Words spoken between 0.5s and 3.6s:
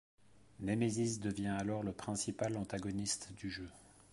Némésis devient alors le principal antagoniste du